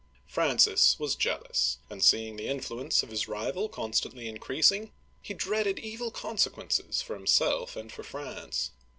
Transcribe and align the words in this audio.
''Francis 0.25 0.97
was 0.97 1.13
jealous, 1.15 1.77
and 1.87 2.03
seeing 2.03 2.35
the 2.35 2.47
influence 2.47 3.03
of 3.03 3.11
his 3.11 3.27
rival 3.27 3.69
constantly 3.69 4.27
increasing, 4.27 4.91
he 5.21 5.31
dreaded 5.35 5.77
evil 5.77 6.09
consequences 6.09 7.03
for 7.03 7.13
himself 7.13 7.75
and 7.75 7.91
for 7.91 8.01
France. 8.01 8.71